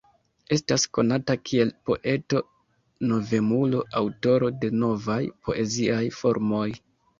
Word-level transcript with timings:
Estas 0.55 0.85
konata 0.97 1.35
kiel 1.49 1.71
poeto-novemulo, 1.89 3.83
aŭtoro 4.03 4.51
de 4.65 4.75
novaj 4.81 5.21
poeziaj 5.45 6.03
formoj. 6.19 6.67